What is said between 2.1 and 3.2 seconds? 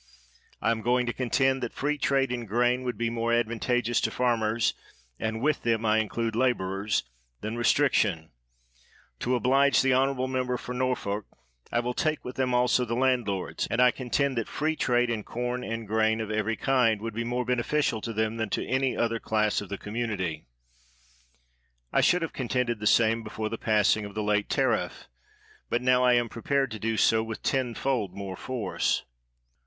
in grain would be